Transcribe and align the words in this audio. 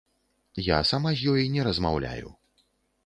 Я 0.67 0.79
сама 0.93 1.11
з 1.19 1.29
ёй 1.35 1.45
не 1.59 1.67
размаўляю. 1.69 2.27